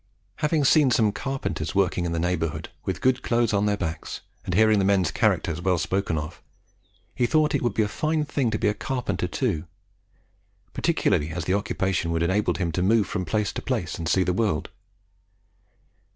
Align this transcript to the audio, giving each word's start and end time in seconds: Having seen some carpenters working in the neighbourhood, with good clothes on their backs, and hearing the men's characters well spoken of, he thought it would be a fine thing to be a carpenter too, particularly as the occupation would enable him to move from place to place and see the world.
Having 0.37 0.65
seen 0.65 0.89
some 0.89 1.11
carpenters 1.11 1.75
working 1.75 2.05
in 2.05 2.11
the 2.11 2.17
neighbourhood, 2.17 2.69
with 2.85 3.01
good 3.01 3.21
clothes 3.21 3.53
on 3.53 3.67
their 3.67 3.77
backs, 3.77 4.21
and 4.45 4.55
hearing 4.55 4.79
the 4.79 4.83
men's 4.83 5.11
characters 5.11 5.61
well 5.61 5.77
spoken 5.77 6.17
of, 6.17 6.41
he 7.13 7.27
thought 7.27 7.53
it 7.53 7.61
would 7.61 7.75
be 7.75 7.83
a 7.83 7.87
fine 7.87 8.25
thing 8.25 8.49
to 8.49 8.57
be 8.57 8.67
a 8.67 8.73
carpenter 8.73 9.27
too, 9.27 9.65
particularly 10.73 11.29
as 11.29 11.45
the 11.45 11.53
occupation 11.53 12.09
would 12.09 12.23
enable 12.23 12.55
him 12.55 12.71
to 12.71 12.81
move 12.81 13.05
from 13.05 13.25
place 13.25 13.53
to 13.53 13.61
place 13.61 13.93
and 13.99 14.09
see 14.09 14.23
the 14.23 14.33
world. 14.33 14.71